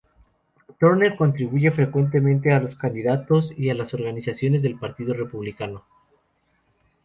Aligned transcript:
Turner 0.79 1.15
contribuye 1.15 1.69
frecuentemente 1.69 2.51
a 2.55 2.59
los 2.59 2.75
candidatos 2.75 3.53
y 3.55 3.69
a 3.69 3.75
las 3.75 3.93
organizaciones 3.93 4.63
del 4.63 4.79
Partido 4.79 5.13
Republicano. 5.13 5.83